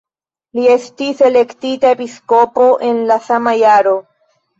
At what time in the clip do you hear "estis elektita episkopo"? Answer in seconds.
0.75-2.65